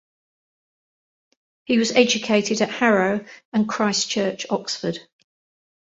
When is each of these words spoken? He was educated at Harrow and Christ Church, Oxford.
He 1.65 1.77
was 1.77 1.91
educated 1.91 2.59
at 2.63 2.71
Harrow 2.71 3.23
and 3.53 3.69
Christ 3.69 4.09
Church, 4.09 4.47
Oxford. 4.49 4.97